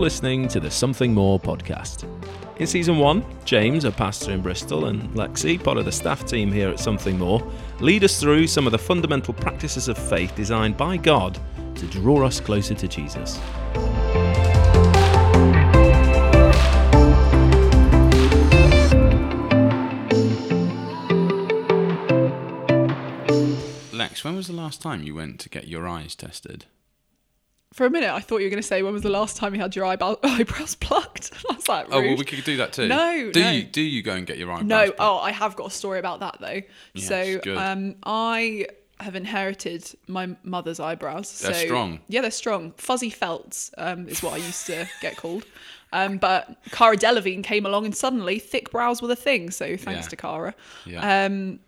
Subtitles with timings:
[0.00, 2.08] You're listening to the Something More podcast.
[2.58, 6.50] In season one, James, a pastor in Bristol, and Lexi, part of the staff team
[6.50, 7.46] here at Something More,
[7.80, 11.38] lead us through some of the fundamental practices of faith designed by God
[11.74, 13.38] to draw us closer to Jesus.
[23.92, 26.64] Lex, when was the last time you went to get your eyes tested?
[27.72, 29.54] For a minute, I thought you were going to say when was the last time
[29.54, 31.30] you had your eyebrow- eyebrows plucked.
[31.50, 32.88] I was like, Oh, well, we could do that too.
[32.88, 33.50] No, Do no.
[33.50, 34.66] you do you go and get your eyebrows?
[34.66, 34.96] No, plucked?
[35.00, 36.60] oh, I have got a story about that though.
[36.94, 37.56] Yes, so, good.
[37.56, 38.66] um, I
[38.98, 41.40] have inherited my mother's eyebrows.
[41.40, 42.00] They're so, strong.
[42.08, 42.72] Yeah, they're strong.
[42.76, 45.46] Fuzzy felts um, is what I used to get called.
[45.92, 49.50] Um, but Cara Delevingne came along and suddenly thick brows were the thing.
[49.50, 50.08] So thanks Yeah.
[50.10, 50.54] to Cara.
[50.86, 51.24] Yeah.
[51.26, 51.60] Um,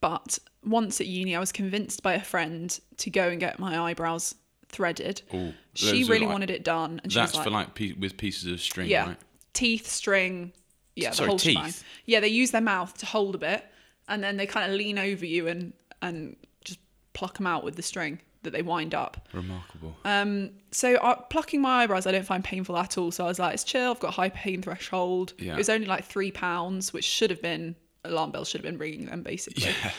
[0.00, 3.78] but once at uni, I was convinced by a friend to go and get my
[3.78, 4.34] eyebrows
[4.74, 5.22] threaded.
[5.32, 7.92] Ooh, she really like- wanted it done, and she That's was like, for like pe-
[7.92, 9.16] with pieces of string, yeah, right?
[9.52, 10.52] teeth, string,
[10.96, 11.56] yeah, Sorry, whole teeth?
[11.56, 11.72] shebang.
[12.06, 13.64] Yeah, they use their mouth to hold a bit,
[14.08, 16.78] and then they kind of lean over you and and just
[17.14, 19.26] pluck them out with the string that they wind up.
[19.32, 19.96] Remarkable.
[20.04, 23.10] Um, so uh, plucking my eyebrows, I don't find painful at all.
[23.10, 23.90] So I was like, it's chill.
[23.92, 25.32] I've got high pain threshold.
[25.38, 25.54] Yeah.
[25.54, 28.76] It was only like three pounds, which should have been alarm bells should have been
[28.78, 29.64] ringing them basically.
[29.82, 29.90] yeah.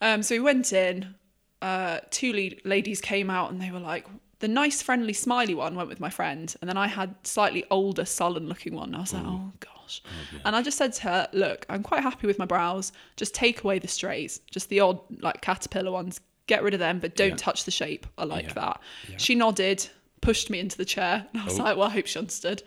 [0.00, 1.14] Um, so we went in.
[1.62, 4.06] Uh, two lead- ladies came out and they were like,
[4.40, 8.04] the nice, friendly, smiley one went with my friend, and then I had slightly older,
[8.04, 8.94] sullen-looking one.
[8.94, 10.02] I was like, oh gosh.
[10.44, 12.92] And I just said to her, look, I'm quite happy with my brows.
[13.16, 16.20] Just take away the strays, just the odd like caterpillar ones.
[16.48, 17.36] Get rid of them, but don't Yeah.
[17.36, 18.06] touch the shape.
[18.18, 18.52] I like Yeah.
[18.54, 18.80] that.
[19.08, 19.16] Yeah.
[19.16, 19.88] She nodded,
[20.20, 21.62] pushed me into the chair, and I was Oh.
[21.64, 22.62] like, well, I hope she understood.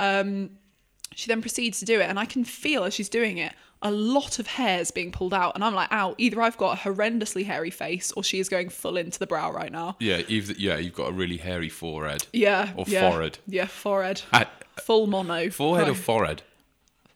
[0.00, 0.50] Um,
[1.14, 3.90] she then proceeds to do it, and I can feel as she's doing it a
[3.90, 7.44] lot of hairs being pulled out, and I'm like, "Ow!" Either I've got a horrendously
[7.44, 9.96] hairy face, or she is going full into the brow right now.
[10.00, 12.26] Yeah, you've yeah, you've got a really hairy forehead.
[12.32, 13.38] Yeah, Or yeah, forehead.
[13.46, 14.22] Yeah, forehead.
[14.32, 14.44] Uh,
[14.80, 15.50] Full mono.
[15.50, 16.42] forehead or forehead?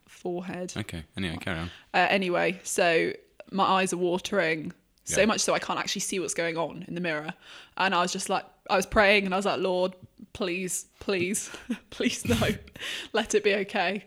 [0.07, 0.73] forehead.
[0.77, 1.05] Okay.
[1.17, 1.71] Anyway, carry on.
[1.95, 3.13] Uh, anyway, so
[3.51, 4.73] my eyes are watering
[5.05, 5.27] so Yeah.
[5.27, 7.33] much so I can't actually see what's going on in the mirror,
[7.77, 9.93] and I was just like, I was praying, and I was like, Lord,
[10.33, 11.49] please, please,
[11.91, 12.37] please, no,
[13.13, 14.05] let it be okay.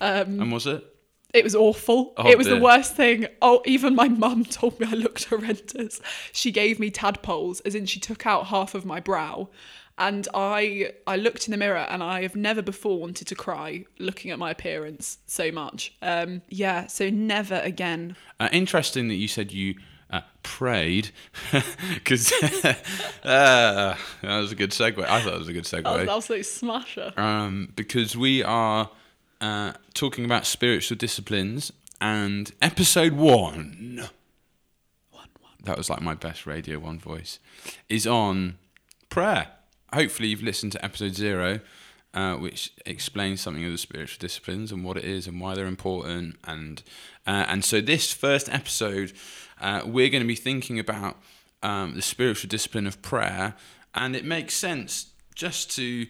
[0.00, 0.84] and was it?
[1.32, 2.12] It was awful.
[2.16, 2.56] Oh, it was dear.
[2.56, 3.26] the worst thing.
[3.40, 6.00] Oh, even my mum told me I looked horrendous.
[6.32, 9.48] She gave me tadpoles, as in she took out half of my brow.
[9.98, 13.84] And I I looked in the mirror and I have never before wanted to cry
[13.98, 15.94] looking at my appearance so much.
[16.00, 18.16] Um yeah, so never again.
[18.40, 19.74] Uh, interesting that you said you
[20.10, 21.10] uh, prayed,
[21.94, 22.32] because
[23.24, 25.02] uh, that was a good segue.
[25.08, 25.84] I thought it was a good segue.
[25.84, 27.12] That was an absolute smasher.
[27.16, 28.90] um, because we are
[29.42, 34.08] uh, talking about spiritual disciplines, and episode one,
[35.64, 37.38] that was like my best Radio One voice,
[37.88, 38.56] is on
[39.10, 39.48] prayer.
[39.92, 41.60] Hopefully, you've listened to episode zero,
[42.14, 45.66] uh, which explains something of the spiritual disciplines and what it is and why they're
[45.66, 46.36] important.
[46.44, 46.82] And
[47.26, 49.12] uh, and so this first episode,
[49.60, 51.18] uh, we're going to be thinking about
[51.62, 53.54] um, the spiritual discipline of prayer,
[53.94, 56.06] and it makes sense just to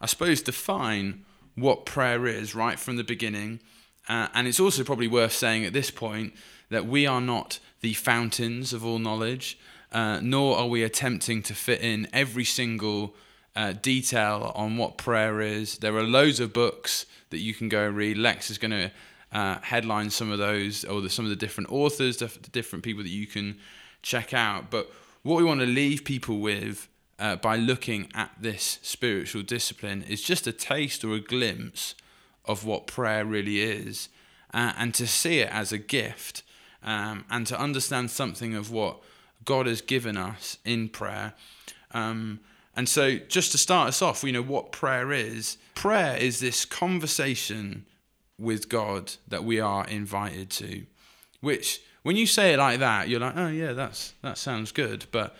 [0.00, 1.24] I suppose, define
[1.60, 3.60] what prayer is right from the beginning.
[4.08, 6.32] Uh, and it's also probably worth saying at this point
[6.70, 9.58] that we are not the fountains of all knowledge,
[9.92, 13.14] uh, nor are we attempting to fit in every single
[13.54, 15.78] uh, detail on what prayer is.
[15.78, 18.16] There are loads of books that you can go read.
[18.16, 18.90] Lex is going to
[19.32, 23.02] uh, headline some of those, or the, some of the different authors, the different people
[23.02, 23.58] that you can
[24.02, 24.70] check out.
[24.70, 24.90] But
[25.22, 30.22] what we want to leave people with uh, by looking at this spiritual discipline is
[30.22, 31.94] just a taste or a glimpse
[32.44, 34.08] of what prayer really is,
[34.54, 36.42] uh, and to see it as a gift,
[36.82, 38.98] um, and to understand something of what
[39.44, 41.34] God has given us in prayer.
[41.92, 42.40] Um,
[42.76, 45.58] and so, just to start us off, you know what prayer is.
[45.74, 47.84] Prayer is this conversation
[48.38, 50.86] with God that we are invited to,
[51.40, 55.06] which when you say it like that, you're like, oh yeah, that's that sounds good,
[55.10, 55.36] but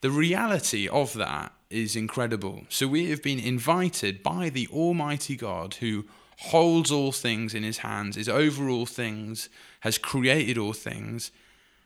[0.00, 2.64] the reality of that is incredible.
[2.68, 6.06] So we have been invited by the Almighty God who
[6.38, 9.48] holds all things in his hands, is over all things,
[9.80, 11.30] has created all things,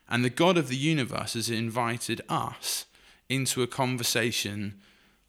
[0.07, 2.85] and the God of the universe has invited us
[3.27, 4.79] into a conversation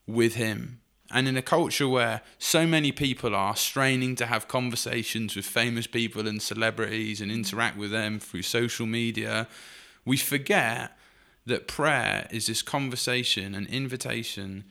[0.07, 0.81] with him.
[1.11, 5.87] And in a culture where so many people are straining to have conversations with famous
[5.87, 9.47] people and celebrities and interact with them through social media,
[10.05, 10.96] we forget
[11.47, 14.65] that prayer is this conversation, an invitation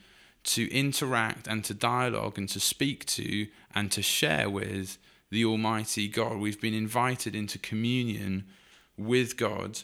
[0.43, 4.97] to interact and to dialogue and to speak to and to share with
[5.31, 6.37] the Almighty God.
[6.37, 8.45] We've been invited into communion
[8.97, 9.79] with God.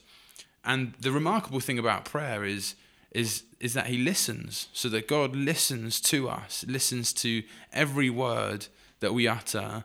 [0.63, 2.75] And the remarkable thing about prayer is
[3.11, 7.43] is is that he listens, so that God listens to us, listens to
[7.73, 8.67] every word
[9.01, 9.83] that we utter,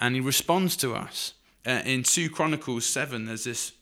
[0.00, 1.34] and he responds to us.
[1.66, 3.72] Uh, in 2 Chronicles 7, there's this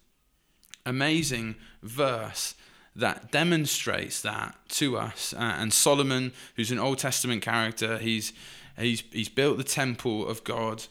[0.88, 2.55] amazing verse
[2.96, 5.32] that demonstrates that to us.
[5.32, 8.32] Uh, and Solomon, who's an Old Testament character, he's
[8.76, 10.85] he's he's built the temple of God,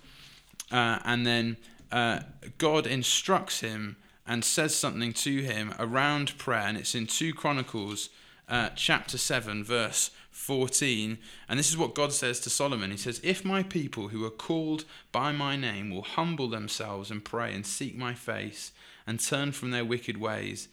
[0.71, 1.57] uh, and then
[1.91, 2.21] uh,
[2.57, 8.09] God instructs him and says something to him around prayer, and it's in two Chronicles.
[8.49, 11.17] Uh, chapter 7, verse 14.
[11.49, 12.91] And this is what God says to Solomon.
[12.91, 17.25] He says, If my people who are called by my name will humble themselves and
[17.25, 18.71] pray and seek my face
[19.07, 20.67] and turn from their wicked ways,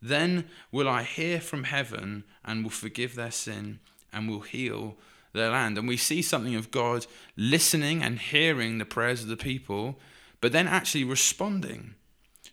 [0.00, 3.78] then will I hear from heaven and will forgive their sin
[4.12, 4.96] and will heal
[5.32, 5.76] their land.
[5.76, 9.98] And we see something of God listening and hearing the prayers of the people,
[10.40, 11.94] but then actually responding.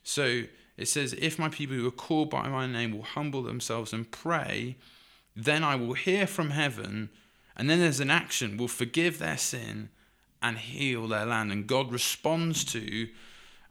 [0.04, 0.44] So
[0.78, 4.10] it says, If my people who are called by my name will humble themselves and
[4.12, 4.78] pray,
[5.36, 7.10] then I will hear from heaven.
[7.56, 9.90] And then there's an action, will forgive their sin
[10.42, 11.52] and heal their land.
[11.52, 13.10] And God responds to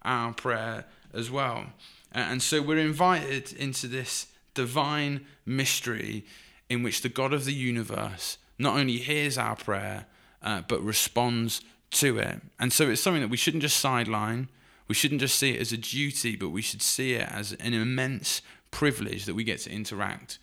[0.03, 1.67] our prayer as well.
[2.13, 6.25] And so we're invited into this divine mystery
[6.69, 10.07] in which the God of the universe not only hears our prayer,
[10.43, 11.61] uh, but responds
[11.91, 12.41] to it.
[12.59, 14.49] And so it's something that we shouldn't just sideline.
[14.89, 17.75] We shouldn't just see it as a duty, but we should see it as an
[17.75, 20.39] immense privilege that we get to interact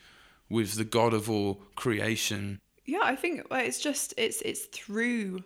[0.49, 2.59] with the God of all creation.
[2.85, 5.43] Yeah, I think it's just it's it's through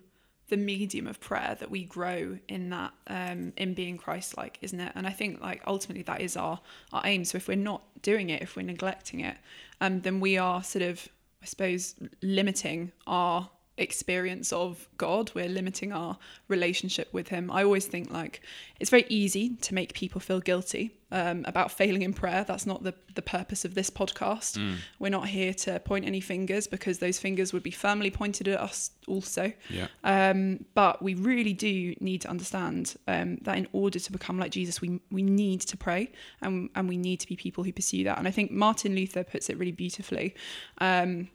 [0.52, 4.92] the medium of prayer that we grow in that um, in being Christ-like, isn't it?
[4.96, 6.60] And I think like ultimately that is our
[6.92, 7.24] our aim.
[7.26, 9.38] So if we're not doing it, if we're neglecting it,
[9.80, 11.08] um, then we are sort of
[11.42, 15.32] I suppose limiting our experience of God.
[15.34, 17.50] We're limiting our relationship with Him.
[17.50, 18.42] I always think like
[18.80, 22.44] it's very easy to make people feel guilty um, about failing in prayer.
[22.48, 24.58] That's not the the purpose of this podcast.
[24.58, 24.76] Mm.
[25.00, 28.60] We're not here to point any fingers because those fingers would be firmly pointed at
[28.60, 29.52] us also.
[29.70, 29.88] Yeah.
[30.04, 34.52] Um, but we really do need to understand um, that in order to become like
[34.52, 38.04] Jesus, we we need to pray and and we need to be people who pursue
[38.04, 38.18] that.
[38.18, 40.36] And I think Martin Luther puts it really beautifully.
[40.80, 41.30] Um,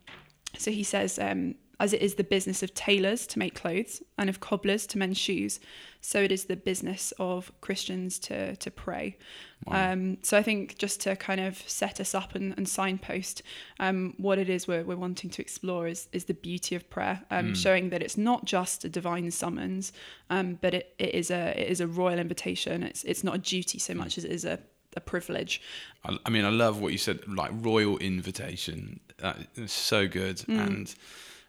[0.59, 4.29] so he says, um, as it is the business of tailors to make clothes and
[4.29, 5.61] of cobblers to mend shoes,
[6.01, 9.19] so it is the business of Christians to to pray.
[9.67, 9.93] Wow.
[9.93, 13.43] Um, so I think just to kind of set us up and, and signpost
[13.81, 17.23] um, what it is we're, we're wanting to explore is is the beauty of prayer,
[17.31, 17.57] um, mm.
[17.57, 19.93] showing that it's not just a divine summons,
[20.31, 22.83] um, but it, it is a it is a royal invitation.
[22.83, 24.19] It's it's not a duty so much mm.
[24.19, 24.59] as it is a
[24.97, 25.61] a privilege.
[26.05, 29.01] I, I mean, I love what you said, like royal invitation.
[29.19, 30.67] That is so good, mm.
[30.67, 30.95] and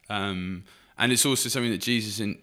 [0.10, 0.64] um,
[0.98, 2.40] and it's also something that Jesus in,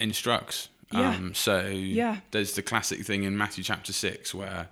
[0.00, 0.68] instructs.
[0.92, 1.32] Um, yeah.
[1.32, 2.16] So yeah.
[2.30, 4.68] there's the classic thing in Matthew chapter six where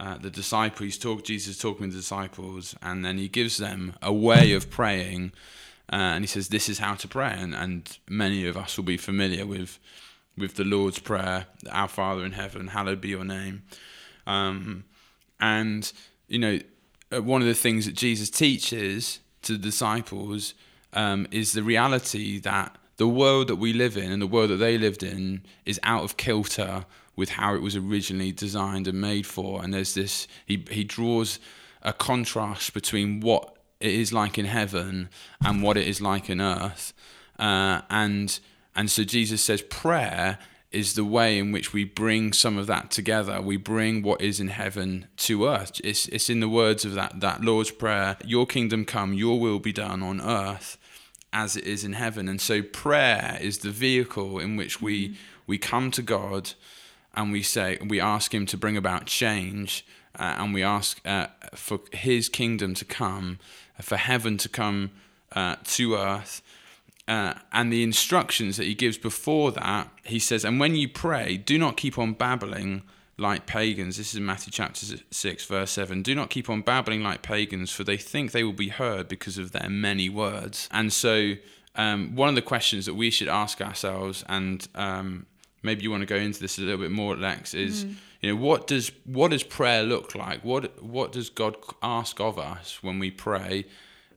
[0.00, 4.12] uh, the disciples talk Jesus talking with the disciples, and then he gives them a
[4.12, 5.32] way of praying,
[5.92, 8.84] uh, and he says, "This is how to pray." And, and many of us will
[8.84, 9.78] be familiar with
[10.38, 13.62] with the Lord's prayer, "Our Father in heaven, hallowed be your name,"
[14.26, 14.84] um,
[15.38, 15.92] and
[16.28, 16.58] you know,
[17.12, 20.54] uh, one of the things that Jesus teaches to the disciples
[20.92, 24.56] um, is the reality that the world that we live in and the world that
[24.56, 26.84] they lived in is out of kilter
[27.16, 29.62] with how it was originally designed and made for.
[29.62, 31.38] And there's this, he, he draws
[31.82, 35.08] a contrast between what it is like in heaven
[35.42, 36.92] and what it is like in earth.
[37.38, 38.38] Uh, and
[38.76, 40.38] and so Jesus says prayer
[40.70, 43.40] is the way in which we bring some of that together.
[43.40, 45.80] We bring what is in heaven to earth.
[45.82, 49.58] It's, it's in the words of that, that Lord's Prayer Your kingdom come, your will
[49.58, 50.78] be done on earth
[51.32, 52.28] as it is in heaven.
[52.28, 55.16] And so prayer is the vehicle in which we mm-hmm.
[55.46, 56.52] we come to God
[57.14, 59.84] and we say we ask him to bring about change
[60.18, 63.38] uh, and we ask uh, for his kingdom to come
[63.80, 64.90] for heaven to come
[65.32, 66.42] uh, to earth
[67.08, 71.36] uh, and the instructions that he gives before that he says and when you pray
[71.36, 72.82] do not keep on babbling
[73.20, 73.98] like pagans.
[73.98, 76.02] This is Matthew chapter 6, verse 7.
[76.02, 79.36] Do not keep on babbling like pagans, for they think they will be heard because
[79.36, 80.68] of their many words.
[80.72, 81.34] And so,
[81.76, 85.26] um, one of the questions that we should ask ourselves, and um,
[85.62, 87.94] maybe you want to go into this a little bit more, Lex, is mm.
[88.20, 90.42] you know what does what does prayer look like?
[90.42, 93.66] What what does God ask of us when we pray?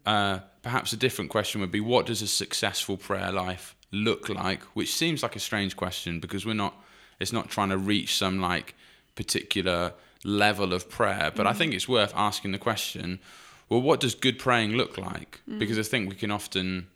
[0.06, 4.64] Uh, perhaps a different question would be what does a successful prayer life look like?
[4.76, 6.74] Which seems like a strange question because we're not.
[7.20, 8.76] It's not trying to reach some like
[9.16, 9.94] particular
[10.24, 11.32] level of prayer.
[11.36, 11.50] But mm.
[11.50, 13.20] I think it's worth asking the question
[13.70, 15.42] well, what does good praying look like?
[15.50, 15.58] Mm.
[15.58, 16.88] Because I think we can often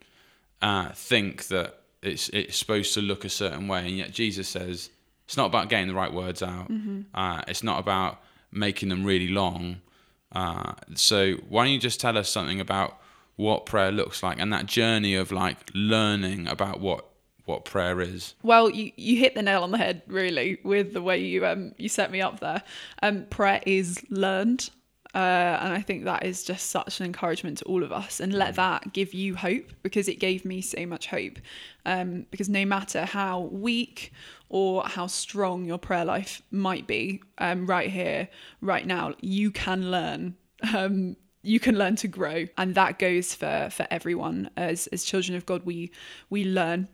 [0.62, 4.90] uh, think that it's, it's supposed to look a certain way, and yet Jesus says
[5.26, 7.02] it's not about getting the right words out, mm-hmm.
[7.14, 8.22] uh, it's not about
[8.52, 9.78] making them really long.
[10.32, 13.00] Uh, so why don't you just tell us something about
[13.36, 17.07] what prayer looks like and that journey of like learning about what
[17.48, 18.36] what prayer is?
[18.44, 21.74] Well, you, you hit the nail on the head really with the way you um
[21.78, 22.62] you set me up there.
[23.02, 24.70] Um, prayer is learned.
[25.16, 28.20] Uh, and I think that is just such an encouragement to all of us.
[28.20, 31.40] And let that give you hope because it gave me so much hope.
[31.86, 34.12] Um, because no matter how weak
[34.50, 38.28] or how strong your prayer life might be, um, right here,
[38.62, 40.36] right now, you can learn.
[40.76, 44.50] Um, you can learn to grow, and that goes for for everyone.
[44.58, 45.92] As as children of God, we
[46.30, 46.90] we learn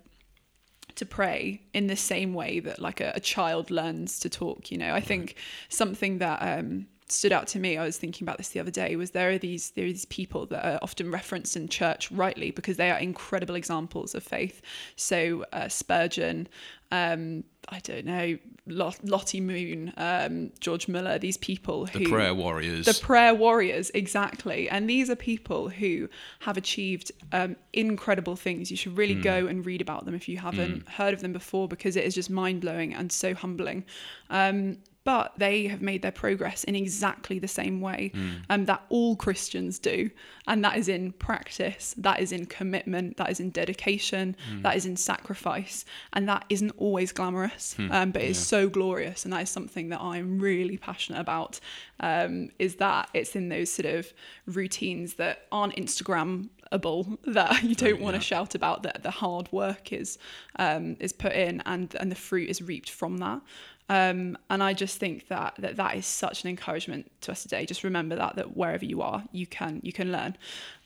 [0.96, 4.72] to pray in the same way that like a, a child learns to talk.
[4.72, 5.36] You know, I think
[5.70, 7.78] something that um, stood out to me.
[7.78, 8.96] I was thinking about this the other day.
[8.96, 12.52] Was there are these there are these people that are often referenced in church rightly
[12.52, 14.62] because they are incredible examples of faith.
[14.96, 16.48] So uh, Spurgeon,
[16.94, 21.18] um, I don't know, Lottie Moon, um, George Muller.
[21.18, 22.86] These people The prayer warriors.
[22.86, 24.70] the prayer warriors, exactly.
[24.70, 26.08] And these are people who
[26.42, 28.70] have achieved um, incredible things.
[28.70, 31.68] You should really go and read about them if you haven't heard of them before,
[31.68, 33.86] because it is just mind blowing and so humbling.
[34.30, 38.12] Um, but they have made their progress in exactly the same way
[38.50, 40.10] um, that all Christians do.
[40.48, 44.86] And that is in practice, that is in commitment, that is in dedication, that is
[44.86, 45.84] in sacrifice.
[46.14, 49.26] And that isn't always glamorous, um, but it's so glorious.
[49.26, 51.60] And that is something that I'm really passionate about.
[52.00, 54.12] Um, is that it's in those sort of
[54.46, 59.94] routines that aren't Instagramable that you don't want to shout about that the hard work
[59.94, 60.18] is
[60.60, 63.42] um, is put in and and the fruit is reaped from that.
[63.90, 67.66] Um, and I just think that, that that is such an encouragement to us today.
[67.66, 70.38] Just remember that that wherever you are, you can you can learn.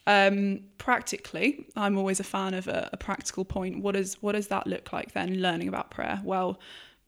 [0.08, 3.84] Um, practically, I'm always a fan of a, a practical point.
[3.84, 5.42] What does what does that look like then?
[5.42, 6.22] Learning about prayer.
[6.24, 6.60] Well,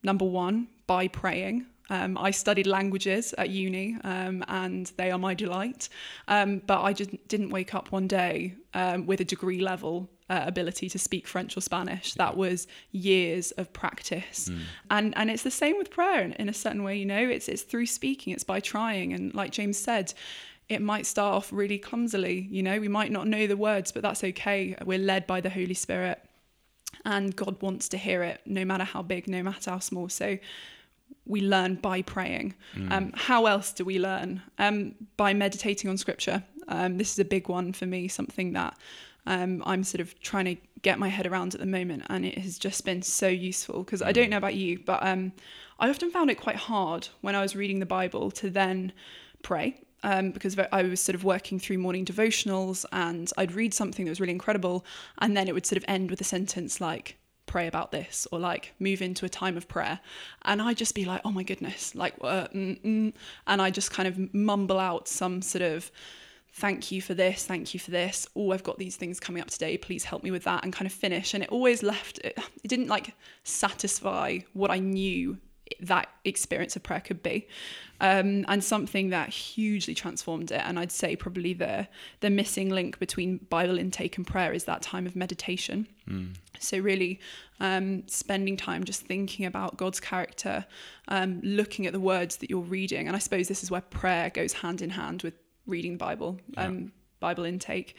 [0.03, 1.65] number one, by praying.
[1.89, 5.89] Um, I studied languages at uni, um, and they are my delight.
[6.27, 10.43] Um, but I just didn't wake up one day um, with a degree level uh,
[10.45, 12.13] ability to speak French or Spanish.
[12.13, 14.49] That was years of practice,
[14.89, 16.97] and and it's the same with prayer in, in a certain way.
[16.97, 20.13] You know, it's it's through speaking, it's by trying, and like James said.
[20.67, 22.79] It might start off really clumsily, you know.
[22.79, 24.75] We might not know the words, but that's okay.
[24.85, 26.23] We're led by the Holy Spirit,
[27.05, 30.09] and God wants to hear it, no matter how big, no matter how small.
[30.09, 30.37] So
[31.25, 32.55] we learn by praying.
[32.91, 34.41] Um, how else do we learn?
[34.57, 36.43] Um, by meditating on scripture.
[36.67, 38.77] Um, this is a big one for me, something that
[39.25, 42.37] um, I'm sort of trying to get my head around at the moment, and it
[42.37, 45.33] has just been so useful because I don't know about you, but um,
[45.77, 48.91] I often found it quite hard when I was reading the Bible to then
[49.43, 49.81] pray.
[50.01, 54.11] Um, because I was sort of working through morning devotionals and I'd read something that
[54.11, 54.85] was really incredible,
[55.17, 57.17] and then it would sort of end with a sentence like,
[57.49, 59.99] pray about this or like move into a time of prayer.
[60.43, 63.13] And i just be like oh my goodness like uh, mm, mm,
[63.47, 65.91] and i just kind of mumble out some sort of
[66.53, 68.27] thank you for this thank you for this.
[68.35, 69.77] Oh i've got these things coming up today.
[69.77, 71.33] Please help me with that and kind of finish.
[71.33, 75.37] And it always left it, it didn't like satisfy what i knew
[75.81, 77.47] that experience of prayer could be
[78.01, 80.61] um, and something that hugely transformed it.
[80.63, 81.87] And i'd say probably the
[82.21, 85.87] the missing link between bible intake and prayer is that time of meditation.
[86.59, 87.19] So really
[87.59, 90.65] um, spending time just thinking about god's character
[91.07, 93.07] um, looking at the words that you're reading.
[93.07, 95.35] And i suppose this is where prayer goes hand in hand with
[95.67, 97.95] reading the bible um, bible intake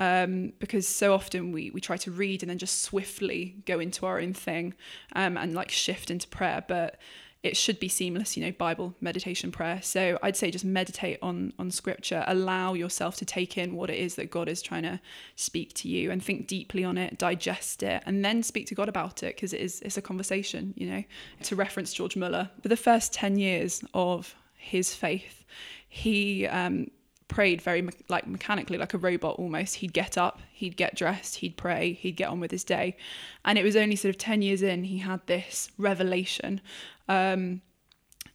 [0.00, 4.06] um, because so often we, we try to read and then just swiftly go into
[4.06, 4.74] our own thing
[5.14, 6.98] um, and like shift into prayer but
[7.42, 9.80] it should be seamless you know bible meditation prayer.
[9.82, 12.24] So i'd say just meditate on on scripture.
[12.26, 15.00] Allow yourself to take in what it is that god is trying to
[15.36, 18.88] speak to you and think deeply on it digest it and then speak to god
[18.88, 21.04] about it because it is it's a conversation you know
[21.42, 22.50] to reference george muller.
[22.62, 25.44] For the first 10 years of his faith
[25.88, 26.90] he um,
[27.30, 31.36] prayed very me- like mechanically like a robot almost he'd get up he'd get dressed
[31.36, 32.96] he'd pray he'd get on with his day
[33.44, 36.60] and it was only sort of 10 years in he had this revelation
[37.08, 37.62] um,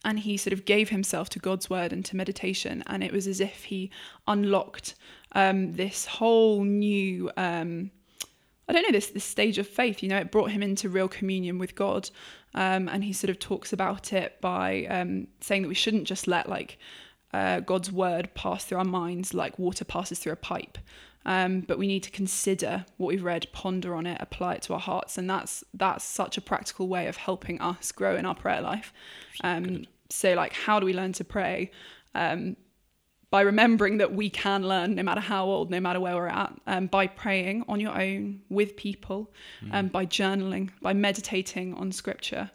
[0.04, 3.28] and he sort of gave himself to God's word and to meditation and it was
[3.28, 3.92] as if he
[4.28, 4.96] unlocked
[5.34, 7.92] um, this whole new um,
[8.68, 10.02] I don't know this this stage of faith.
[10.02, 12.10] You know, it brought him into real communion with God,
[12.56, 16.28] um, and he sort of talks about it by um, saying that we shouldn't just
[16.28, 16.80] let like
[17.36, 20.77] uh, God's word pass through our minds like water passes through a pipe,
[21.25, 24.74] um, but we need to consider what we've read, ponder on it, apply it to
[24.74, 28.36] our hearts, and that's that's such a practical way of helping us grow in our
[28.36, 28.94] prayer life.
[29.44, 31.72] Um, so, like, how do we learn to pray?
[32.13, 32.56] Um,
[33.32, 36.54] by remembering that we can learn no matter how old, no matter where we're at,
[36.68, 39.34] um, by praying on your own with people,
[39.74, 42.50] um, by journaling, by meditating on scripture.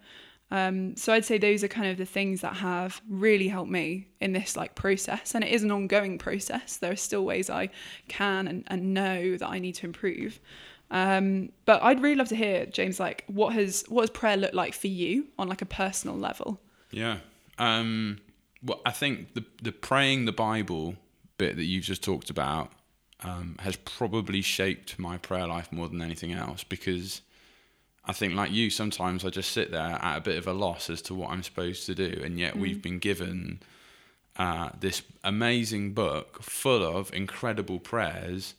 [0.50, 4.08] Um, so I'd say those are kind of the things that have really helped me
[4.20, 6.76] in this like process, and it is an ongoing process.
[6.76, 7.70] There are still ways I
[8.08, 10.40] can and, and know that I need to improve.
[10.90, 14.54] Um, but I'd really love to hear, James, like what has what has prayer looked
[14.54, 16.60] like for you on like a personal level?
[16.90, 17.18] Yeah.
[17.58, 18.18] Um,
[18.62, 20.96] well, I think the the praying the Bible
[21.38, 22.72] bit that you've just talked about
[23.22, 27.22] um, has probably shaped my prayer life more than anything else because
[28.10, 30.90] I think, like you, sometimes I just sit there at a bit of a loss
[30.90, 32.60] as to what I'm supposed to do, and yet mm.
[32.60, 33.60] we've been given
[34.36, 38.54] uh, this amazing book full of incredible prayers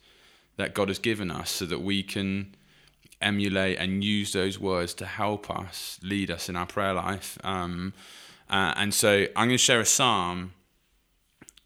[0.55, 2.55] that God has given us so that we can
[3.19, 7.37] emulate and use those words to help us lead us in our prayer life.
[7.43, 7.91] Um,
[8.49, 10.53] uh, and so I'm going to share a psalm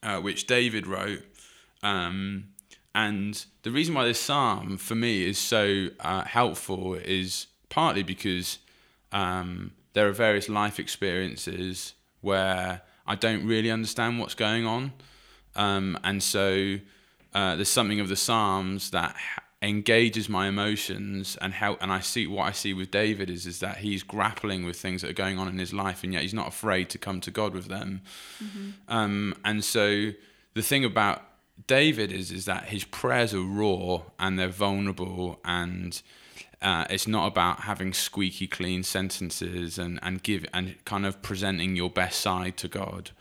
[0.02, 1.22] uh, which David wrote.
[1.84, 2.46] Um,
[2.96, 8.60] and the reason why this psalm for me is so uh, helpful is partly because
[9.12, 14.94] um, there are various life experiences where I don't really understand what's going on.
[15.56, 16.78] Um, and so
[17.34, 19.16] uh, there's something of the Psalms that
[19.62, 23.62] engages my emotions and how and I see what I see with David is is
[23.62, 26.34] that he's grappling with things that are going on in his life and yet he's
[26.34, 28.02] not afraid to come to God with them.
[28.44, 28.70] Mm-hmm.
[28.94, 30.12] Um, and so
[30.54, 31.24] the thing about
[31.68, 36.02] David is is that his prayers are raw and they're vulnerable and
[36.62, 41.76] uh, it's not about having squeaky clean sentences and, and give and kind of presenting
[41.76, 43.12] your best side to God,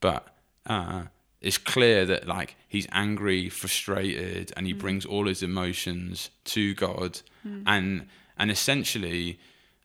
[0.00, 0.28] but
[0.66, 1.04] uh,
[1.40, 4.78] it's clear that like he's angry, frustrated, and he mm.
[4.78, 7.62] brings all his emotions to God, mm.
[7.66, 8.06] and
[8.38, 9.38] and essentially,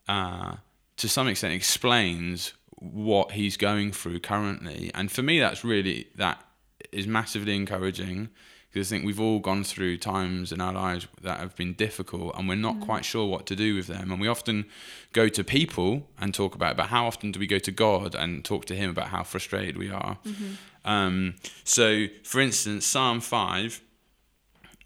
[0.08, 0.56] uh,
[0.98, 4.90] to some extent, explains what he's going through currently.
[4.96, 6.44] And for me, that's really that
[6.92, 8.30] is massively encouraging
[8.72, 12.36] because I think we've all gone through times in our lives that have been difficult
[12.38, 12.82] and we're not mm.
[12.82, 14.12] quite sure what to do with them.
[14.12, 14.66] And we often
[15.12, 18.14] go to people and talk about it, but how often do we go to God
[18.14, 20.20] and talk to Him about how frustrated we are?
[20.24, 20.90] Mm-hmm.
[20.90, 23.82] Um, so, for instance, Psalm 5,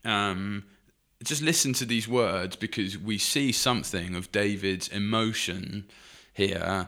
[0.05, 0.63] um,
[1.23, 5.85] just listen to these words because we see something of David's emotion
[6.33, 6.87] here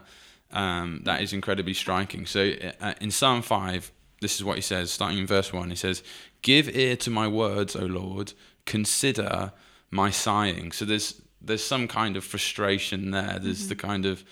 [0.50, 2.24] um, that is incredibly striking.
[2.24, 5.70] So, uh, in Psalm 5, this is what he says, starting in verse 1.
[5.70, 6.02] He says,
[6.42, 8.32] Give ear to my words, O Lord,
[8.64, 9.52] consider
[9.90, 10.72] my sighing.
[10.72, 13.38] So there's there's some kind of frustration there.
[13.40, 13.68] There's mm-hmm.
[13.68, 14.24] the kind of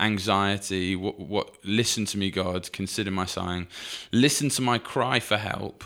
[0.00, 0.96] anxiety.
[0.96, 1.54] What, what?
[1.64, 2.72] Listen to me, God.
[2.72, 3.66] Consider my sighing.
[4.10, 5.84] Listen to my cry for help,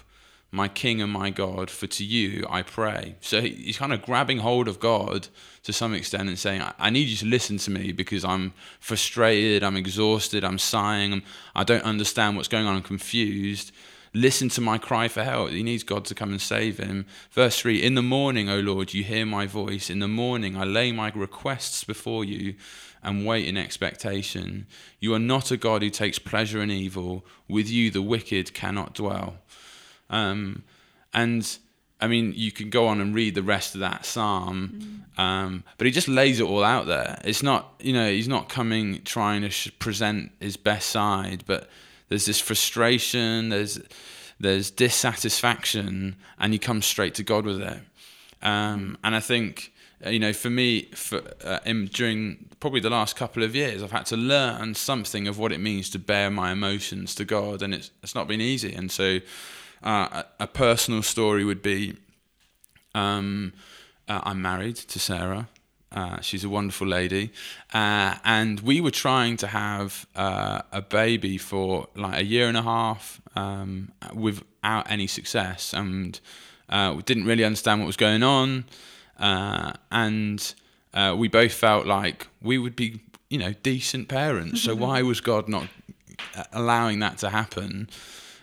[0.57, 1.71] my King and my God.
[1.71, 3.14] For to you I pray.
[3.21, 5.29] So he's kind of grabbing hold of God
[5.62, 9.62] to some extent and saying, I need you to listen to me because I'm frustrated,
[9.62, 11.23] I'm exhausted, I'm sighing,
[11.55, 13.73] I don't understand what's going on, I'm confused.
[14.14, 15.51] Listen to my cry for help.
[15.51, 17.05] He needs God to come and save him.
[17.33, 19.90] Verse 3 In the morning, O Lord, you hear my voice.
[19.90, 22.55] In the morning, I lay my requests before you
[23.03, 24.66] and wait in expectation.
[25.01, 27.27] You are not a God who takes pleasure in evil.
[27.47, 29.37] With you, the wicked cannot dwell.
[30.11, 30.62] Um,
[31.12, 31.59] and
[32.01, 35.23] I mean, you can go on and read the rest of that psalm, mm.
[35.23, 37.19] um, but he just lays it all out there.
[37.25, 41.71] It's not, you know, he's not coming trying to sh- present his best side, but
[42.09, 43.81] there's this frustration, there's
[44.38, 47.79] there's dissatisfaction, and he comes straight to God with it.
[48.42, 49.73] Um, and I think,
[50.05, 53.83] uh, you know, for me, for uh, in, during probably the last couple of years,
[53.83, 57.62] I've had to learn something of what it means to bear my emotions to God,
[57.62, 58.75] and it's it's not been easy.
[58.75, 59.21] And so
[59.87, 61.94] uh, a, personal story would be
[62.92, 63.53] um,
[64.09, 65.49] uh, I'm married to Sarah.
[65.92, 67.31] Uh, she's a wonderful lady,
[67.72, 72.57] uh, and we were trying to have uh, a baby for like a year and
[72.57, 76.18] a half um, without any success, and
[76.68, 78.64] uh, we didn't really understand what was going on,
[79.18, 80.55] and
[81.16, 84.62] we both felt like we would be, you know, decent parents.
[84.62, 85.68] so why was God not
[86.53, 87.88] allowing that to happen?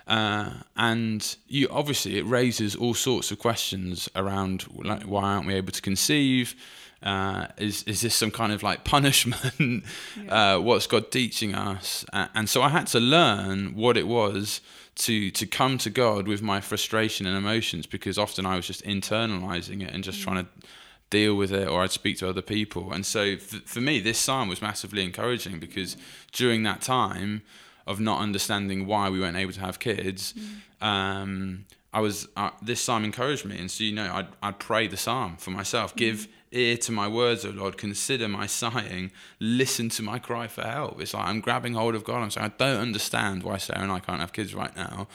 [0.08, 5.54] Uh, and you obviously it raises all sorts of questions around like why aren't we
[5.54, 6.56] able to conceive?
[7.02, 9.84] Uh, is is this some kind of like punishment?
[10.22, 10.56] yeah.
[10.56, 12.06] uh, what's God teaching us?
[12.12, 14.62] Uh, and so I had to learn what it was
[14.96, 18.84] to to come to God with my frustration and emotions because often I was just
[18.84, 20.24] internalizing it and just mm.
[20.24, 20.52] trying to
[21.10, 22.92] deal with it or I'd speak to other people.
[22.92, 25.96] And so for me, this psalm was massively encouraging because
[26.32, 27.44] during that time
[27.86, 30.86] of not understanding why we weren't able to have kids, mm.
[30.86, 34.88] um, I was uh, this psalm encouraged me, and so you know I'd I'd pray
[34.88, 35.94] the psalm for myself.
[35.94, 35.98] Mm.
[35.98, 37.78] Give ear to my words, O Lord.
[37.78, 39.12] Consider my sighing.
[39.40, 41.00] Listen to my cry for help.
[41.00, 42.24] It's like I'm grabbing hold of God.
[42.24, 45.08] I'm saying I don't understand why Sarah and I can't have kids right now,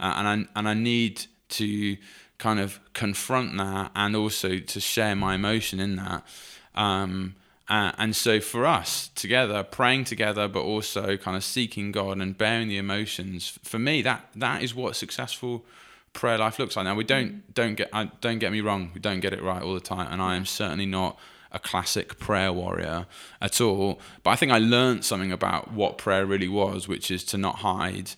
[0.00, 1.96] uh, and I and I need to
[2.38, 6.26] kind of confront that and also to share my emotion in that.
[6.74, 7.36] Um,
[7.68, 12.36] Uh, and so for us together, praying together, but also kind of seeking God and
[12.36, 15.64] bearing the emotions, for me, that that is what successful
[16.12, 16.84] prayer life looks like.
[16.84, 19.62] Now we don't don't get I, don't get me wrong, we don't get it right
[19.62, 21.18] all the time, and I am certainly not
[21.52, 23.06] a classic prayer warrior
[23.40, 24.00] at all.
[24.22, 27.56] But I think I learned something about what prayer really was, which is to not
[27.56, 28.10] hide,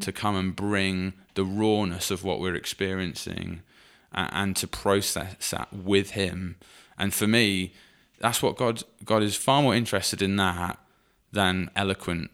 [0.00, 3.62] to come and bring the rawness of what we're experiencing,
[4.12, 6.56] uh, and to process that with Him.
[6.98, 7.74] And for me,
[8.20, 10.78] that's what God God is far more interested in that
[11.32, 12.30] than eloquent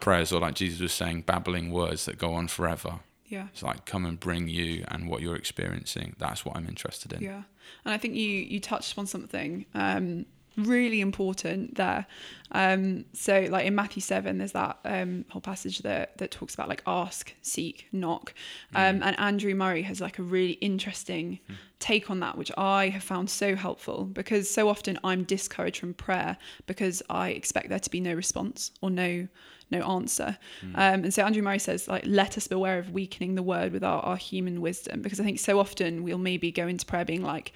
[0.00, 3.00] prayers or like Jesus was saying, babbling words that go on forever.
[3.26, 3.48] Yeah.
[3.52, 6.14] It's like come and bring you and what you're experiencing.
[6.18, 7.22] That's what I'm interested in.
[7.22, 7.42] Yeah,
[7.84, 12.06] and I think you you touched on something um, really important there.
[12.52, 16.68] Um, so, like in Matthew seven, there's that um, whole passage that that talks about
[16.68, 18.34] like ask, seek, knock,
[18.74, 21.40] um, and Andrew Murray has like a really interesting
[21.80, 25.94] take on that, which I have found so helpful because so often I'm discouraged from
[25.94, 26.36] prayer
[26.66, 29.28] because I expect there to be no response or no
[29.70, 30.36] no answer.
[30.74, 33.82] Um, and so Andrew Murray says, like, let us beware of weakening the word with
[33.82, 37.22] our, our human wisdom, because I think so often we'll maybe go into prayer being
[37.22, 37.52] like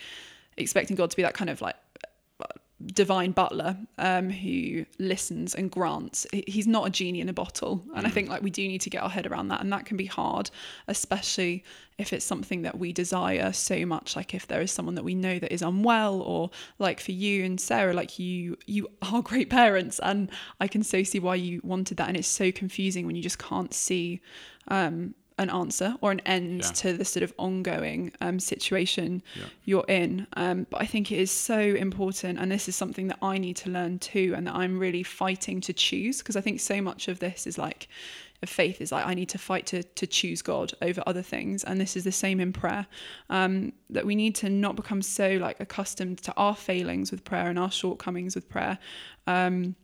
[0.56, 1.76] expecting God to be that kind of like
[2.86, 6.26] divine butler um, who listens and grants.
[6.32, 7.84] He's not a genie in a bottle.
[7.94, 9.60] And I think like we do need to get our head around that.
[9.60, 10.50] And that can be hard,
[10.86, 11.64] especially
[11.98, 14.14] if it's something that we desire so much.
[14.14, 17.44] Like if there is someone that we know that is unwell or like for you
[17.44, 19.98] and Sarah, like you, you are great parents.
[20.00, 22.08] And I can so see why you wanted that.
[22.08, 24.20] And it's so confusing when you just can't see
[24.68, 26.70] um, an answer or an end Yeah.
[26.72, 29.44] to the sort of ongoing um, situation Yeah.
[29.64, 30.26] you're in.
[30.34, 33.56] Um, but I think it is so important, and this is something that I need
[33.58, 37.08] to learn too, and that I'm really fighting to choose because I think so much
[37.08, 37.88] of this is like.
[38.40, 41.64] Of faith is like I need to fight to to choose God over other things,
[41.64, 42.86] and this is the same in prayer.
[43.30, 47.48] Um, that we need to not become so like accustomed to our failings with prayer
[47.48, 48.78] and our shortcomings with prayer,
[49.26, 49.74] um,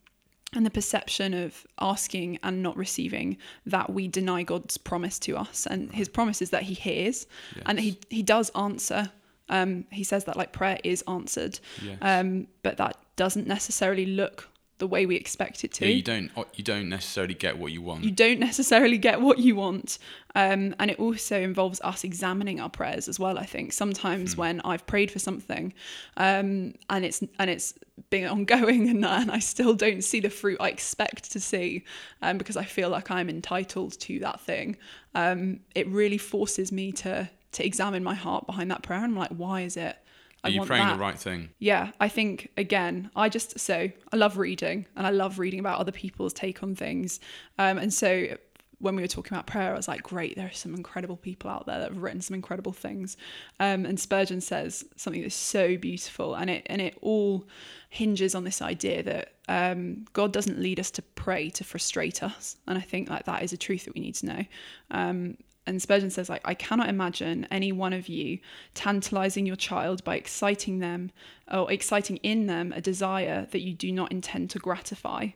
[0.53, 5.67] and the perception of asking and not receiving that we deny God's promise to us.
[5.67, 7.27] And his promise is that he hears
[7.67, 9.11] and he, he does answer.
[9.49, 11.99] Um, he says that like prayer is answered, Yes.
[12.03, 14.49] um, but that doesn't necessarily look
[14.85, 15.87] the way we expect it to.
[15.87, 18.05] Yeah, you don't you don't necessarily get what you want.
[18.05, 19.99] You don't necessarily get what you want.
[20.35, 23.39] Um, and it also involves us examining our prayers as well.
[23.39, 25.73] I think sometimes when I've prayed for something,
[26.19, 27.73] um, and it's and it's
[28.11, 31.85] been ongoing, and, and I still don't see the fruit I expect to see,
[32.21, 34.77] um, because I feel like I'm entitled to that thing.
[35.15, 38.99] Um, it really forces me to to examine my heart behind that prayer.
[38.99, 39.97] And I'm like, why is it?
[40.45, 40.95] I Are you praying that.
[40.95, 41.49] the right thing?
[41.59, 45.81] Yeah, I think again, I just so I love reading and I love reading about
[45.81, 47.19] other people's take on things.
[47.59, 48.37] Um, and so
[48.79, 51.49] when we were talking about prayer, I was like, great, there are some incredible people
[51.49, 53.17] out there that have written some incredible things.
[53.59, 57.47] Um, and Spurgeon says something that's so beautiful, and it and it all
[57.89, 62.57] hinges on this idea that um, God doesn't lead us to pray to frustrate us,
[62.67, 64.45] and I think like that is a truth that we need to know.
[64.91, 68.39] Um, and Spurgeon says, like, I cannot imagine any one of you
[68.75, 71.11] tantalizing your child by exciting them
[71.51, 75.29] or exciting in them a desire that you do not intend to gratify.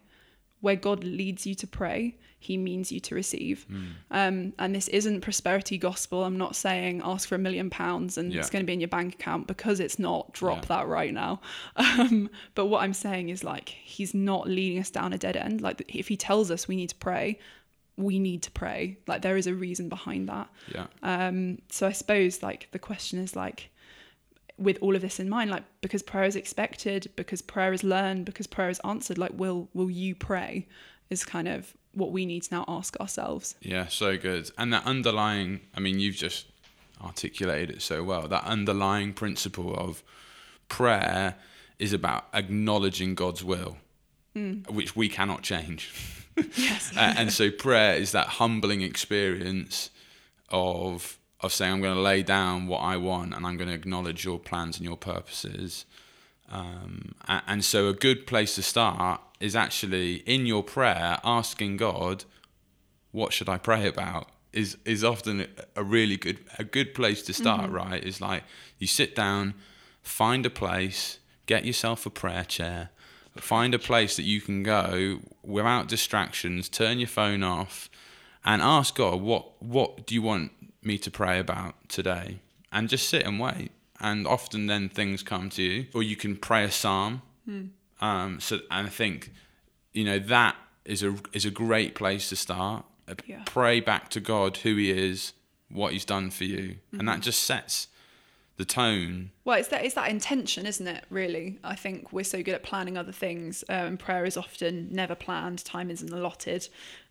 [0.61, 3.65] Where God leads you to pray, He means you to receive.
[4.11, 6.25] Um, and this isn't prosperity gospel.
[6.25, 8.41] I'm not saying ask for a million pounds and Yeah.
[8.41, 10.33] it's going to be in your bank account because it's not.
[10.33, 10.77] Drop Yeah.
[10.79, 11.41] that right now.
[11.77, 15.61] Um, but what I'm saying is like He's not leading us down a dead end.
[15.61, 17.39] Like if He tells us we need to pray,
[17.99, 18.97] we need to pray.
[19.07, 20.49] Like there is a reason behind that.
[20.73, 20.87] Yeah.
[21.03, 23.71] Um, so I suppose like the question is like,
[24.57, 28.25] with all of this in mind, like because prayer is expected, because prayer is learned,
[28.25, 30.67] because prayer is answered, like will will you pray?
[31.11, 33.55] Is kind of what we need to now ask ourselves.
[33.61, 34.51] Yeah, so good.
[34.57, 36.47] And that underlying, I mean, you've just
[37.03, 38.29] articulated it so well.
[38.29, 40.03] That underlying principle of
[40.69, 41.37] prayer
[41.79, 43.79] is about acknowledging God's will,
[44.69, 45.93] which we cannot change.
[46.57, 46.93] Yes.
[46.97, 49.91] Uh, and so prayer is that humbling experience
[50.51, 53.75] of of saying I'm going to lay down what I want and I'm going to
[53.75, 55.85] acknowledge your plans and your purposes.
[56.51, 62.25] Um, and so a good place to start is actually in your prayer asking God,
[63.13, 64.29] what should I pray about?
[64.53, 65.47] Is is often
[65.77, 67.71] a really good a good place to start.
[67.71, 68.03] Right?
[68.03, 68.45] Is like
[68.79, 69.55] you sit down,
[70.03, 72.89] find a place, get yourself a prayer chair,
[73.37, 77.89] find a place that you can go without distractions, turn your phone off,
[78.45, 82.39] and ask God, what what do you want me to pray about today?
[82.71, 83.73] And just sit and wait.
[84.01, 87.23] And often then things come to you, or you can pray a psalm.
[88.01, 89.33] Um, so and I think,
[89.93, 92.85] you know, that is a is a great place to start.
[93.09, 93.43] Uh, Yeah.
[93.47, 95.33] Pray back to God who He is,
[95.71, 97.89] what He's done for you, and that just sets
[98.59, 99.31] the tone.
[99.45, 101.05] Well, it's that it's that intention, isn't it?
[101.09, 105.15] Really, I think we're so good at planning other things, um, prayer is often never
[105.15, 105.65] planned.
[105.65, 106.69] Time isn't allotted.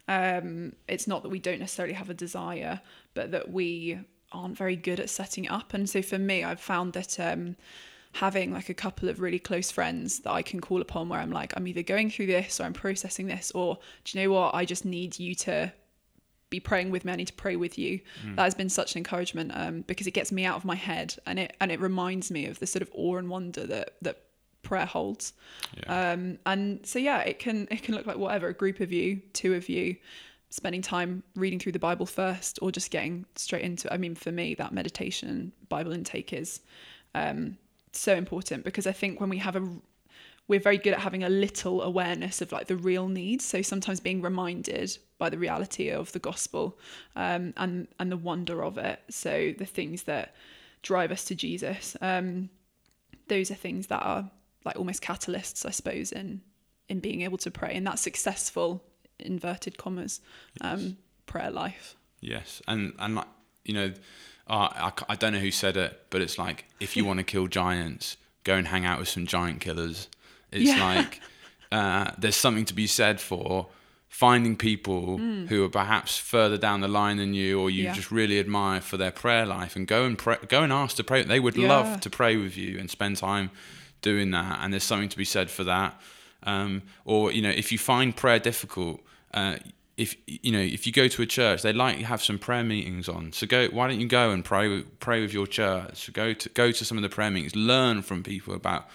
[0.10, 2.82] Um, it's not that we don't necessarily have a desire,
[3.14, 4.00] but that we
[4.32, 5.74] aren't very good at setting it up.
[5.74, 7.56] And so for me, I've found that um,
[8.14, 11.32] having like a couple of really close friends that I can call upon, where I'm
[11.32, 14.54] like, I'm either going through this or I'm processing this, or do you know what?
[14.54, 15.72] I just need you to
[16.50, 17.12] be praying with me.
[17.12, 18.00] I need to pray with you.
[18.22, 18.36] Hmm.
[18.36, 21.16] That has been such an encouragement um, because it gets me out of my head
[21.26, 24.24] and it and it reminds me of the sort of awe and wonder that that
[24.64, 25.34] prayer holds.
[25.78, 26.12] Yeah.
[26.12, 29.22] Um, and so yeah, it can it can look like whatever a group of you,
[29.34, 29.96] two of you,
[30.50, 33.88] spending time reading through the Bible first, or just getting straight into.
[33.88, 33.94] it.
[33.94, 36.62] I mean, for me, that meditation Bible intake is
[37.16, 37.58] um,
[37.92, 39.68] so important because I think when we have a
[40.48, 43.44] we're very good at having a little awareness of like the real needs.
[43.44, 46.78] So sometimes being reminded by the reality of the gospel
[47.16, 49.02] um, and and the wonder of it.
[49.10, 50.34] So the things that
[50.82, 51.98] drive us to Jesus.
[52.02, 52.50] Um,
[53.28, 54.30] those are things that are
[54.64, 56.42] like almost catalysts, I suppose, in
[56.90, 58.84] in being able to pray in that successful
[59.20, 60.22] inverted commas
[60.62, 61.96] um, prayer life.
[62.22, 63.28] Yes, and and like
[63.66, 63.94] you know,
[64.48, 67.48] uh, I don't know who said it, but it's like if you want to kill
[67.48, 70.08] giants, go and hang out with some giant killers.
[70.52, 70.84] It's Yeah.
[70.84, 71.22] like
[71.72, 73.68] uh, there's something to be said for
[74.08, 77.86] finding people who are perhaps further down the line than you, or you Mm.
[77.88, 77.94] Yeah.
[77.94, 81.04] just really admire for their prayer life, and go and pray, go and ask to
[81.04, 81.24] pray.
[81.24, 81.68] They would Yeah.
[81.68, 83.52] love to pray with you and spend time
[84.02, 86.00] doing that, and there's something to be said for that.
[86.44, 89.02] Um, or you know, if you find prayer difficult,
[89.34, 89.58] uh,
[89.98, 92.64] if you know if you go to a church, they like to have some prayer
[92.64, 93.34] meetings on.
[93.34, 93.68] So go.
[93.68, 96.10] Why don't you go and pray with, pray with your church?
[96.14, 97.56] Go to go to some of the prayer meetings.
[97.56, 98.88] Learn from people about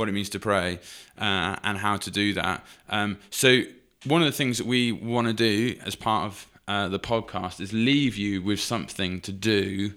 [0.00, 0.80] what it means to pray
[1.18, 2.64] uh, and how to do that.
[2.88, 3.62] Um, so
[4.04, 7.60] one of the things that we want to do as part of uh, the podcast
[7.60, 9.90] is leave you with something to do.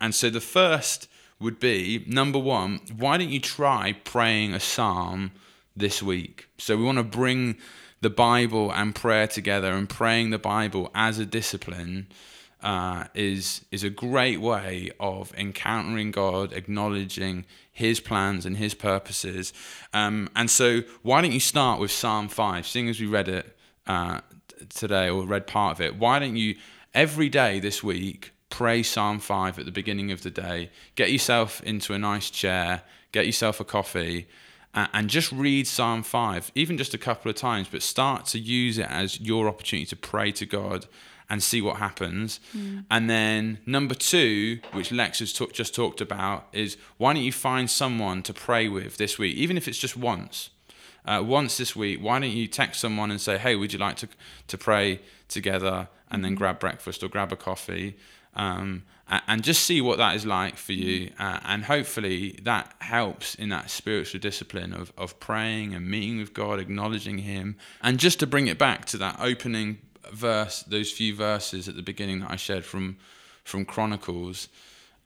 [0.00, 1.08] And so the first
[1.40, 2.80] would be number one.
[2.96, 5.32] Why don't you try praying a psalm
[5.76, 6.48] this week?
[6.58, 7.56] So we want to bring
[8.00, 12.06] the Bible and prayer together, and praying the Bible as a discipline
[12.62, 19.52] uh, is is a great way of encountering God, acknowledging His plans and His purposes.
[19.94, 22.66] Um, and so, why don't you start with Psalm five?
[22.66, 24.20] Seeing as we read it uh,
[24.70, 26.56] today or read part of it, why don't you
[26.94, 30.70] every day this week pray Psalm five at the beginning of the day?
[30.96, 34.28] Get yourself into a nice chair, get yourself a coffee.
[34.74, 38.78] And just read Psalm 5, even just a couple of times, but start to use
[38.78, 40.86] it as your opportunity to pray to God
[41.30, 42.40] and see what happens.
[42.90, 47.32] And then number two, which Lex has talk, just talked about, is why don't you
[47.32, 50.50] find someone to pray with this week, even if it's just once.
[51.04, 53.96] Uh, once this week, why don't you text someone and say, "Hey, would you like
[53.96, 54.08] to
[54.46, 57.96] to pray together?" And then grab breakfast or grab a coffee,
[58.34, 61.10] um, and just see what that is like for you.
[61.18, 66.34] Uh, and hopefully, that helps in that spiritual discipline of of praying and meeting with
[66.34, 69.78] God, acknowledging Him, and just to bring it back to that opening
[70.12, 72.96] verse, those few verses at the beginning that I shared from
[73.44, 74.48] from Chronicles,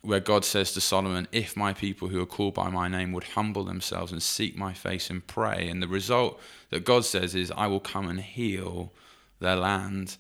[0.01, 3.25] where God says to Solomon, "If my people who are called by my name would
[3.25, 7.53] humble themselves and seek my face and pray," and the result that God says is,
[7.53, 8.93] "I will come and heal
[9.38, 10.17] their land."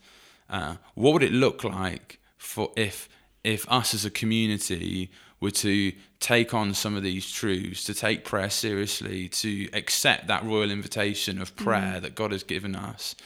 [0.48, 3.08] Uh, what would it look like for if
[3.42, 8.24] if us as a community were to take on some of these truths, to take
[8.24, 13.16] prayer seriously, to accept that royal invitation of prayer that God has given us,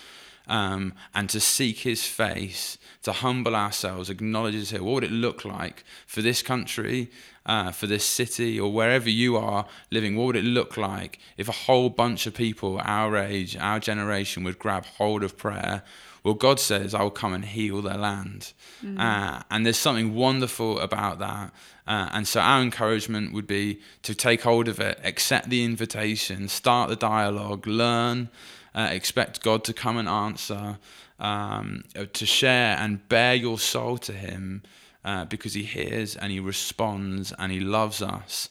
[0.46, 4.82] um, and to seek His face, to humble ourselves, acknowledge His here.
[4.82, 7.10] What would it look like for this country,
[7.44, 10.16] uh, for this city, or wherever you are living?
[10.16, 14.44] What would it look like if a whole bunch of people our age, our generation,
[14.44, 15.82] would grab hold of prayer?
[16.24, 18.52] Well, God says, I will come and heal their land.
[18.98, 21.52] Uh, and there's something wonderful about that.
[21.86, 26.48] Uh, and so our encouragement would be to take hold of it, accept the invitation,
[26.48, 28.28] start the dialogue, learn,
[28.76, 30.78] uh, expect God to come and answer,
[31.18, 34.62] um, uh, to share and bear your soul to Him
[35.04, 38.50] uh, because He hears and He responds and He loves us.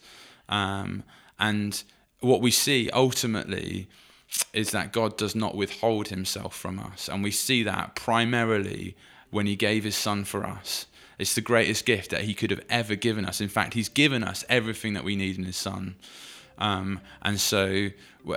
[0.50, 1.04] Um,
[1.40, 1.82] and
[2.20, 3.88] what we see ultimately
[4.54, 7.08] is that God does not withhold himself from us.
[7.08, 8.96] And we see that primarily
[9.30, 10.88] when he gave his son for us.
[11.18, 13.40] It's the greatest gift that he could have ever given us.
[13.40, 15.96] In fact, he's given us everything that we need in his son.
[16.58, 17.90] Um, and so,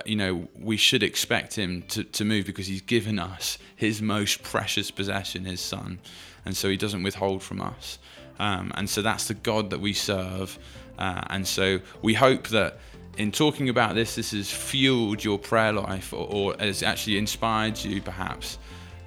[0.04, 4.42] you know, we should expect him to, to move because he's given us his most
[4.42, 5.98] precious possession, his son.
[6.44, 7.98] And so he doesn't withhold from us.
[8.38, 10.58] Um, and so that's the God that we serve.
[10.98, 12.78] Uh, and so we hope that
[13.18, 17.76] in talking about this, this has fueled your prayer life or, or has actually inspired
[17.78, 18.58] you perhaps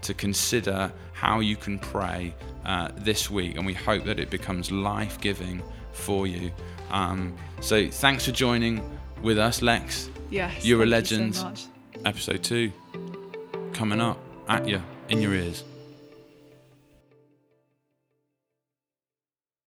[0.02, 2.34] to consider how you can pray
[2.66, 5.62] uh, this week, and we hope that it becomes life giving
[5.94, 6.52] for you.
[6.90, 8.82] Um, so, thanks for joining
[9.22, 10.10] with us, Lex.
[10.30, 10.66] Yes.
[10.66, 11.36] You're a so legend.
[11.44, 11.66] much.
[12.06, 12.72] Episode two
[13.74, 15.64] coming up at you in your ears.